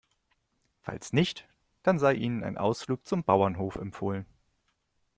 Falls 0.79 1.13
nicht, 1.13 1.47
dann 1.83 1.99
sei 1.99 2.13
Ihnen 2.15 2.43
ein 2.43 2.57
Ausflug 2.57 3.05
zum 3.05 3.23
Bauernhof 3.23 3.75
empfohlen. 3.75 4.25